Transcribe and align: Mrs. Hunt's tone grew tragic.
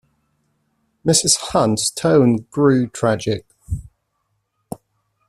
Mrs. 1.05 1.35
Hunt's 1.37 1.91
tone 1.91 2.47
grew 2.49 2.87
tragic. 2.87 3.45